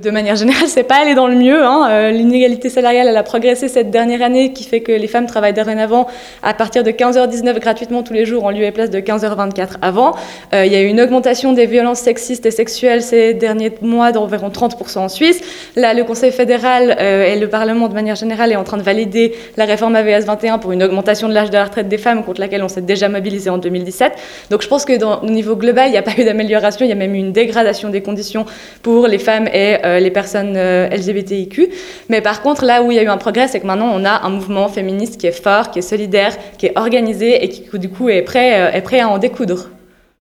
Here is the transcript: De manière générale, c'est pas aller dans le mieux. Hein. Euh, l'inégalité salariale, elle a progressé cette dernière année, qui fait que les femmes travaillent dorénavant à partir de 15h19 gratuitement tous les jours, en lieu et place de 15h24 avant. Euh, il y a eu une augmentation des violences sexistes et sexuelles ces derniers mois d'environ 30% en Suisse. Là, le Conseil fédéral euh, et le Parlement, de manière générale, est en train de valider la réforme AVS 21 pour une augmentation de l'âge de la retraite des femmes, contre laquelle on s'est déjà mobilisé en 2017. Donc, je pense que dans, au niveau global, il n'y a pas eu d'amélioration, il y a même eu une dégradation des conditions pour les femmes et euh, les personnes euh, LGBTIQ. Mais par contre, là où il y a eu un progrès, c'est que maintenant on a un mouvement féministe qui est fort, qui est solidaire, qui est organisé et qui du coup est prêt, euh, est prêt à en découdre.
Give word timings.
De 0.00 0.10
manière 0.10 0.36
générale, 0.36 0.68
c'est 0.68 0.84
pas 0.84 1.02
aller 1.02 1.14
dans 1.14 1.26
le 1.26 1.34
mieux. 1.34 1.62
Hein. 1.62 1.86
Euh, 1.90 2.10
l'inégalité 2.12 2.70
salariale, 2.70 3.08
elle 3.08 3.16
a 3.18 3.22
progressé 3.22 3.68
cette 3.68 3.90
dernière 3.90 4.22
année, 4.22 4.54
qui 4.54 4.64
fait 4.64 4.80
que 4.80 4.90
les 4.90 5.06
femmes 5.06 5.26
travaillent 5.26 5.52
dorénavant 5.52 6.06
à 6.42 6.54
partir 6.54 6.82
de 6.82 6.90
15h19 6.90 7.58
gratuitement 7.58 8.02
tous 8.02 8.14
les 8.14 8.24
jours, 8.24 8.46
en 8.46 8.50
lieu 8.50 8.62
et 8.62 8.70
place 8.70 8.88
de 8.88 9.00
15h24 9.00 9.72
avant. 9.82 10.16
Euh, 10.54 10.64
il 10.64 10.72
y 10.72 10.76
a 10.76 10.80
eu 10.80 10.86
une 10.86 10.98
augmentation 10.98 11.52
des 11.52 11.66
violences 11.66 11.98
sexistes 11.98 12.46
et 12.46 12.50
sexuelles 12.50 13.02
ces 13.02 13.34
derniers 13.34 13.70
mois 13.82 14.12
d'environ 14.12 14.48
30% 14.48 14.98
en 14.98 15.08
Suisse. 15.10 15.42
Là, 15.76 15.92
le 15.92 16.04
Conseil 16.04 16.32
fédéral 16.32 16.96
euh, 16.98 17.26
et 17.26 17.38
le 17.38 17.50
Parlement, 17.50 17.88
de 17.88 17.94
manière 17.94 18.16
générale, 18.16 18.50
est 18.50 18.56
en 18.56 18.64
train 18.64 18.78
de 18.78 18.82
valider 18.82 19.34
la 19.58 19.66
réforme 19.66 19.94
AVS 19.94 20.24
21 20.24 20.56
pour 20.56 20.72
une 20.72 20.82
augmentation 20.82 21.28
de 21.28 21.34
l'âge 21.34 21.50
de 21.50 21.56
la 21.56 21.64
retraite 21.64 21.88
des 21.88 21.98
femmes, 21.98 22.24
contre 22.24 22.40
laquelle 22.40 22.62
on 22.62 22.68
s'est 22.68 22.80
déjà 22.80 23.10
mobilisé 23.10 23.50
en 23.50 23.58
2017. 23.58 24.14
Donc, 24.48 24.62
je 24.62 24.68
pense 24.68 24.86
que 24.86 24.96
dans, 24.96 25.20
au 25.20 25.28
niveau 25.28 25.54
global, 25.54 25.88
il 25.88 25.92
n'y 25.92 25.98
a 25.98 26.02
pas 26.02 26.14
eu 26.16 26.24
d'amélioration, 26.24 26.86
il 26.86 26.88
y 26.88 26.92
a 26.92 26.94
même 26.94 27.14
eu 27.14 27.18
une 27.18 27.32
dégradation 27.32 27.90
des 27.90 28.00
conditions 28.00 28.46
pour 28.82 29.06
les 29.06 29.18
femmes 29.18 29.48
et 29.52 29.81
euh, 29.84 29.98
les 29.98 30.10
personnes 30.10 30.54
euh, 30.56 30.88
LGBTIQ. 30.88 31.68
Mais 32.08 32.20
par 32.20 32.42
contre, 32.42 32.64
là 32.64 32.82
où 32.82 32.90
il 32.90 32.96
y 32.96 32.98
a 32.98 33.02
eu 33.02 33.08
un 33.08 33.16
progrès, 33.16 33.48
c'est 33.48 33.60
que 33.60 33.66
maintenant 33.66 33.90
on 33.92 34.04
a 34.04 34.22
un 34.24 34.30
mouvement 34.30 34.68
féministe 34.68 35.20
qui 35.20 35.26
est 35.26 35.42
fort, 35.42 35.70
qui 35.70 35.78
est 35.78 35.82
solidaire, 35.82 36.36
qui 36.58 36.66
est 36.66 36.78
organisé 36.78 37.44
et 37.44 37.48
qui 37.48 37.78
du 37.78 37.88
coup 37.88 38.08
est 38.08 38.22
prêt, 38.22 38.60
euh, 38.60 38.76
est 38.76 38.82
prêt 38.82 39.00
à 39.00 39.08
en 39.08 39.18
découdre. 39.18 39.68